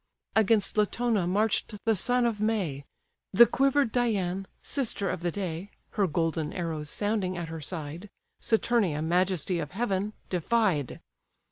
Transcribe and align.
Against 0.35 0.77
Latona 0.79 1.27
march'd 1.27 1.77
the 1.85 1.95
son 1.95 2.25
of 2.25 2.41
May. 2.41 2.85
The 3.33 3.45
quiver'd 3.45 3.91
Dian, 3.91 4.47
sister 4.63 5.11
of 5.11 5.19
the 5.21 5.29
day, 5.29 5.69
(Her 5.91 6.07
golden 6.07 6.51
arrows 6.53 6.89
sounding 6.89 7.37
at 7.37 7.49
her 7.49 7.61
side,) 7.61 8.09
Saturnia, 8.39 9.03
majesty 9.03 9.59
of 9.59 9.69
heaven, 9.69 10.13
defied. 10.31 11.01